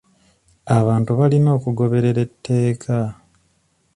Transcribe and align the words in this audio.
Abantu 0.79 1.11
balina 1.19 1.49
okugoberera 1.57 2.19
etteeka. 2.27 2.97